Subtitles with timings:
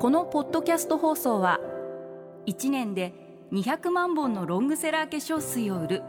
[0.00, 1.58] このポッドキャスト放送は
[2.46, 3.12] 1年で
[3.50, 6.02] 200万本のロングセラー化粧水を売る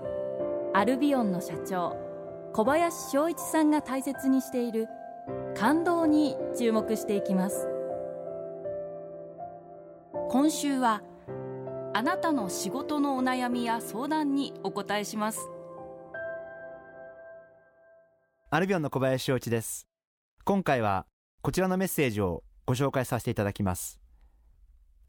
[0.76, 1.98] アルビオンの社長
[2.54, 4.86] 小林翔一さんが大切にしている
[5.58, 7.68] 感動に注目していきます。
[10.30, 11.02] 今週は
[11.96, 15.50] あなたの仕事のお悩みや相談にお答えします。
[18.52, 19.88] アルビオンの小林翔一です。
[20.44, 21.08] 今回は
[21.42, 24.00] こちらのメッセージをご紹介させていただきます。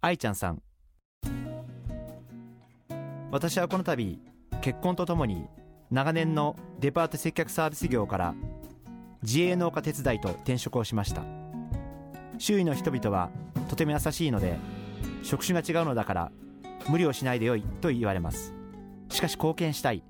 [0.00, 0.62] 愛ちゃんさん。
[3.30, 4.18] 私はこの度
[4.62, 5.46] 結婚とともに
[5.90, 8.34] 長年のデパート接客サービス業から
[9.22, 11.22] 自営農家手伝いと転職をしました。
[12.38, 13.28] 周囲の人々は
[13.68, 14.56] とても優しいので
[15.22, 16.32] 職種が違うのだから
[16.88, 18.54] 無理をしないでよいと言われます。
[19.10, 20.02] しかし貢献したい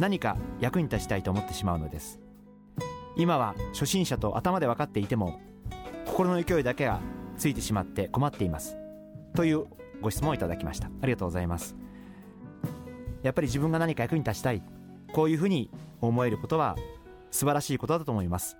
[0.00, 2.18] 何か役に立ちたいと思ってしまうのです。
[3.16, 5.38] 今は初心者と頭で分かっていても
[6.18, 7.00] 心の勢いだけが
[7.36, 8.76] ついてしまって困っています。
[9.36, 9.66] という
[10.00, 10.88] ご質問をいただきました。
[11.00, 11.76] ありがとうございます。
[13.22, 14.60] やっぱり自分が何か役に立ちたい。
[15.12, 16.74] こういうふうに思えることは
[17.30, 18.58] 素晴らしいことだと思います。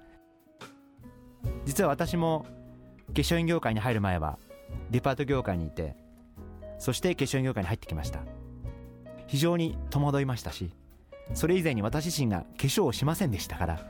[1.65, 2.47] 実は私も
[3.09, 4.39] 化粧品業界に入る前は
[4.93, 5.97] デパート業界にいて
[6.79, 8.21] そして化粧品業界に入ってきました。
[9.27, 10.71] 非常に戸惑いましたし
[11.35, 13.81] それ以前に私自身が化粧をしませんでしたから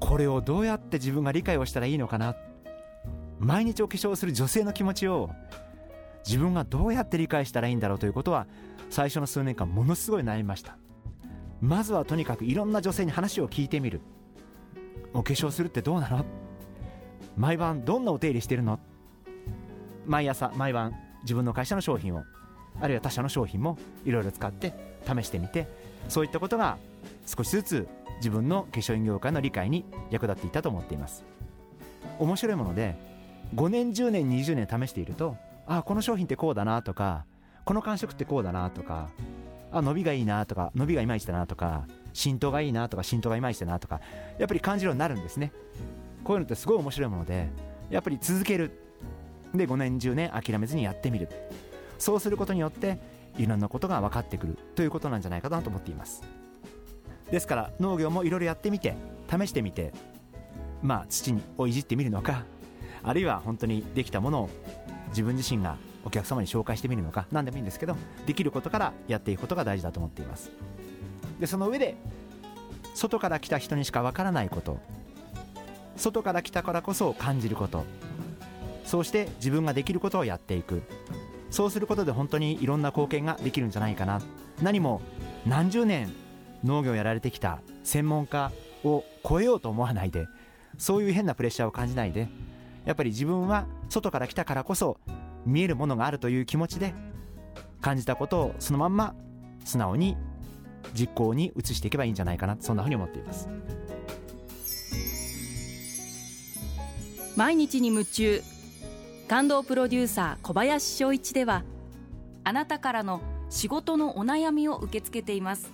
[0.00, 2.34] これをどうやって自分が理解をしたらいいのかな
[3.44, 5.28] 毎日お化粧する女性の気持ちを
[6.26, 8.46] 自分がどうやって理解したらいいんだろうということは
[8.88, 10.78] 最初の数年間ものすごい悩みました。
[11.60, 14.00] まずはとにかくいろんな女性に話を聞いてみる。
[15.12, 16.24] お化粧するってどうなの？
[17.36, 18.80] 毎晩どんなお手入れしてるの？
[20.06, 22.24] 毎朝毎晩自分の会社の商品を
[22.80, 24.72] あるいは他社の商品もいろいろ使って
[25.06, 25.68] 試してみて
[26.08, 26.78] そういったことが
[27.26, 31.24] 少しずつ自分の化粧品業界の理解に役立っていたと思っています。
[32.18, 33.12] 面白いもので
[33.54, 37.24] 5年10年20年試しているとあこの商品ってこうだなとか
[37.64, 39.08] この感触ってこうだなとか
[39.72, 44.00] あ伸びがいいなとか伸びがいまいちだなとか浸透がいいなとか浸透がいまいちだなとか
[44.38, 45.52] やっぱり感じるようになるんですね。
[46.22, 47.48] こういうのってすごい面白いもので
[47.90, 48.80] やっぱり続ける。
[49.54, 51.28] で5年10年諦めずにやってみる。
[51.98, 52.98] そうすることによって
[53.36, 54.58] いろんなことが分かってくる。
[54.74, 56.22] ということなんじゃないかなと思っています。
[57.30, 58.94] ですから農業もいろいろやってみて
[59.28, 59.92] 試してみて
[60.82, 62.44] まあ土をいじってみるのか
[63.04, 64.50] あるいは本当にできたものを
[65.10, 70.50] 自分自身がお客様に紹介してみるのか何でもいいんですけどできることからやっていくことが大事だと思っています。
[71.38, 71.96] でその上で
[72.94, 74.78] 外から来た人にしかわからないこと
[75.96, 77.84] 外から来たからこそ感じること
[78.84, 80.82] そうして自分ができることをやっていく。
[81.50, 84.20] そうすることで本当にいろんな貢献ができるんじゃないかな。
[84.60, 85.00] 何も
[85.46, 86.12] 何十年
[86.64, 88.50] 農業やられてきた専門家
[88.82, 90.26] を超えようと思わないで
[90.78, 92.28] そういう変なプレッシャーを感じないで
[92.84, 94.98] やっぱり自分は外から来たからこそ
[95.46, 96.94] 見えるものがあるという気持ちで
[97.80, 99.14] 感じたことをそのまんま
[99.64, 100.16] 素直に
[100.94, 103.48] 実行に移していけばいいんじゃないかなそんなふうに思っています。
[107.36, 108.42] 毎日に夢中
[109.26, 111.64] 感動プロデューサー小林翔一では
[112.44, 113.20] あなたからの
[113.50, 115.72] 仕事のお悩みを受け付けています。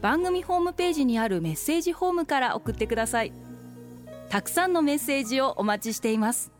[0.00, 3.32] 番組ホームページにあるメッセージホームから送ってください。
[4.28, 6.57] たくさんのメッセージをお待ちしています。